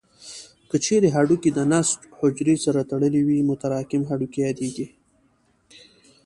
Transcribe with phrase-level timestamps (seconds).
[0.69, 4.87] که چیرې هډوکو د نسج حجرې سره ټولې وي متراکم هډوکي یادېږي.